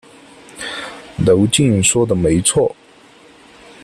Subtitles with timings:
[1.27, 2.75] 娄敬说的没错。